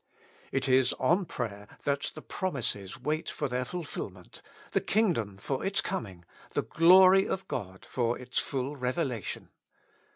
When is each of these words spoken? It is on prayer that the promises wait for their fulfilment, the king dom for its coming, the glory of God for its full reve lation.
It 0.51 0.67
is 0.67 0.93
on 0.93 1.25
prayer 1.25 1.67
that 1.83 2.13
the 2.15 2.23
promises 2.23 2.99
wait 2.99 3.29
for 3.29 3.47
their 3.47 3.63
fulfilment, 3.63 4.41
the 4.71 4.81
king 4.81 5.13
dom 5.13 5.37
for 5.37 5.63
its 5.63 5.79
coming, 5.79 6.25
the 6.55 6.63
glory 6.63 7.27
of 7.27 7.47
God 7.47 7.85
for 7.87 8.17
its 8.17 8.39
full 8.39 8.75
reve 8.75 8.95
lation. 8.95 9.49